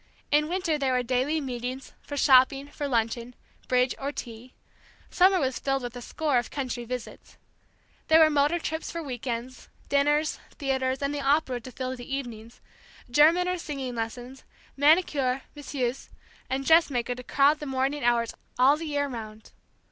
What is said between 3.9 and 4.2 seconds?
or